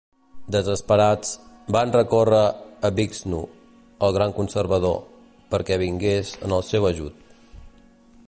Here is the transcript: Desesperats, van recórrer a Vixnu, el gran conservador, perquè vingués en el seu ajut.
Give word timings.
Desesperats, 0.53 1.33
van 1.75 1.91
recórrer 1.95 2.39
a 2.89 2.91
Vixnu, 3.01 3.41
el 4.07 4.15
gran 4.17 4.35
conservador, 4.39 4.97
perquè 5.53 5.77
vingués 5.83 6.33
en 6.49 6.57
el 6.61 6.67
seu 6.73 6.89
ajut. 6.93 7.31